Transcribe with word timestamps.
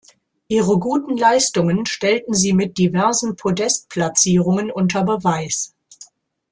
Ihre 0.47 0.79
guten 0.79 1.15
Leistungen 1.15 1.85
stellten 1.85 2.33
sie 2.33 2.53
mit 2.53 2.79
diversen 2.79 3.35
Podestplatzierungen 3.35 4.71
unter 4.71 5.03
Beweis. 5.03 5.75